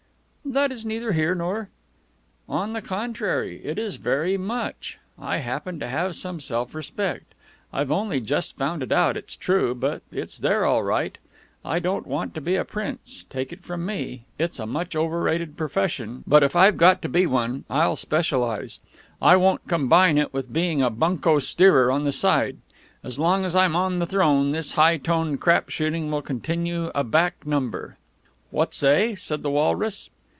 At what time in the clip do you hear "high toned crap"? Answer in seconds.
24.73-25.69